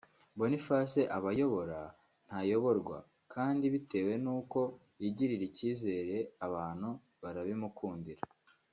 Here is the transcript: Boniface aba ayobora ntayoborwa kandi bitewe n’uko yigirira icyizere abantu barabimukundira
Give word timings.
Boniface 0.37 1.01
aba 1.17 1.29
ayobora 1.33 1.79
ntayoborwa 2.27 2.97
kandi 3.33 3.63
bitewe 3.73 4.13
n’uko 4.23 4.59
yigirira 5.01 5.43
icyizere 5.49 6.15
abantu 6.45 6.89
barabimukundira 7.21 8.21